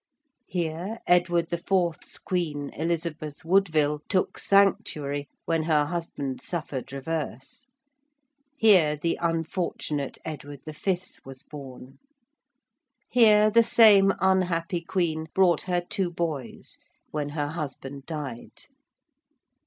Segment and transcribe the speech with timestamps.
[0.47, 7.67] Here Edward the Fourth's Queen, Elizabeth Woodville, took sanctuary when her husband suffered reverse:
[8.57, 10.99] here the unfortunate Edward V.
[11.23, 11.99] was born.
[13.09, 16.79] Here the same unhappy Queen brought her two boys
[17.11, 18.63] when her husband died.